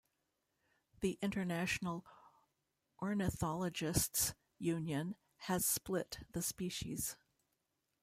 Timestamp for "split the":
5.63-6.41